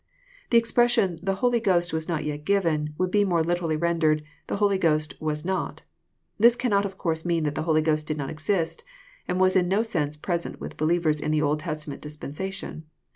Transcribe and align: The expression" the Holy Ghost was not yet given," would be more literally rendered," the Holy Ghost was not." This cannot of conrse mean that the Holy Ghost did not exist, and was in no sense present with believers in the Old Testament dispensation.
The 0.49 0.57
expression" 0.57 1.19
the 1.21 1.35
Holy 1.45 1.59
Ghost 1.59 1.93
was 1.93 2.09
not 2.09 2.23
yet 2.25 2.43
given," 2.43 2.95
would 2.97 3.11
be 3.11 3.23
more 3.23 3.43
literally 3.43 3.75
rendered," 3.75 4.23
the 4.47 4.55
Holy 4.55 4.79
Ghost 4.79 5.13
was 5.21 5.45
not." 5.45 5.83
This 6.39 6.55
cannot 6.55 6.85
of 6.85 6.97
conrse 6.97 7.23
mean 7.23 7.43
that 7.43 7.53
the 7.53 7.61
Holy 7.69 7.83
Ghost 7.83 8.07
did 8.07 8.17
not 8.17 8.31
exist, 8.31 8.83
and 9.27 9.39
was 9.39 9.55
in 9.55 9.67
no 9.67 9.83
sense 9.83 10.17
present 10.17 10.59
with 10.59 10.75
believers 10.75 11.19
in 11.21 11.29
the 11.29 11.43
Old 11.43 11.59
Testament 11.59 12.01
dispensation. 12.01 12.85